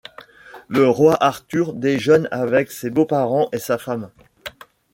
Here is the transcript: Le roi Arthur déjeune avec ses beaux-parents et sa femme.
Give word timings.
Le 0.67 0.89
roi 0.89 1.15
Arthur 1.23 1.73
déjeune 1.73 2.27
avec 2.31 2.71
ses 2.71 2.89
beaux-parents 2.89 3.49
et 3.51 3.59
sa 3.59 3.77
femme. 3.77 4.09